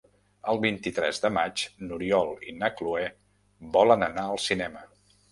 El 0.51 0.59
vint-i-tres 0.61 1.19
de 1.25 1.29
maig 1.33 1.63
n'Oriol 1.89 2.31
i 2.51 2.53
na 2.61 2.69
Cloè 2.79 3.03
volen 3.77 4.07
anar 4.07 4.23
al 4.31 4.41
cinema. 4.47 4.83